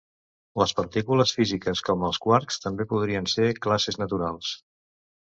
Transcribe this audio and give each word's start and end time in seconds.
Les 0.61 0.71
partícules 0.79 1.33
físiques, 1.41 1.85
com 1.91 2.07
els 2.09 2.21
quarks, 2.25 2.59
també 2.65 2.91
podrien 2.97 3.31
ser 3.37 3.49
classes 3.67 4.05
naturals. 4.07 4.55